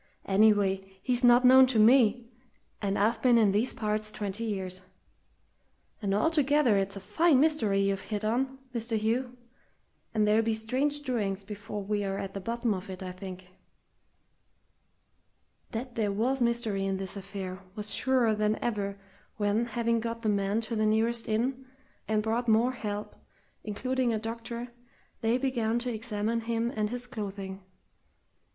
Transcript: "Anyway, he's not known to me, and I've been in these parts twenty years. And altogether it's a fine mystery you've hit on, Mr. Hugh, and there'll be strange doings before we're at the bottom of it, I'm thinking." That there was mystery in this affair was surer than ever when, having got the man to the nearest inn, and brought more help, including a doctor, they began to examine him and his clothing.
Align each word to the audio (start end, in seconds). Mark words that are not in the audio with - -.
"Anyway, 0.25 0.99
he's 1.03 1.23
not 1.23 1.45
known 1.45 1.67
to 1.67 1.77
me, 1.77 2.31
and 2.81 2.97
I've 2.97 3.21
been 3.21 3.37
in 3.37 3.51
these 3.51 3.71
parts 3.71 4.11
twenty 4.11 4.43
years. 4.43 4.81
And 6.01 6.15
altogether 6.15 6.75
it's 6.75 6.95
a 6.95 6.99
fine 6.99 7.39
mystery 7.39 7.81
you've 7.81 8.01
hit 8.05 8.23
on, 8.25 8.57
Mr. 8.73 8.97
Hugh, 8.97 9.37
and 10.11 10.27
there'll 10.27 10.41
be 10.41 10.55
strange 10.55 11.01
doings 11.01 11.43
before 11.43 11.83
we're 11.83 12.17
at 12.17 12.33
the 12.33 12.39
bottom 12.41 12.73
of 12.73 12.89
it, 12.89 13.03
I'm 13.03 13.13
thinking." 13.13 13.49
That 15.69 15.93
there 15.93 16.11
was 16.11 16.41
mystery 16.41 16.83
in 16.83 16.97
this 16.97 17.15
affair 17.15 17.59
was 17.75 17.93
surer 17.93 18.33
than 18.33 18.55
ever 18.59 18.97
when, 19.37 19.65
having 19.67 19.99
got 19.99 20.23
the 20.23 20.29
man 20.29 20.61
to 20.61 20.75
the 20.75 20.87
nearest 20.87 21.29
inn, 21.29 21.63
and 22.07 22.23
brought 22.23 22.47
more 22.47 22.71
help, 22.71 23.15
including 23.63 24.15
a 24.15 24.17
doctor, 24.17 24.69
they 25.21 25.37
began 25.37 25.77
to 25.77 25.93
examine 25.93 26.41
him 26.41 26.71
and 26.75 26.89
his 26.89 27.05
clothing. 27.05 27.61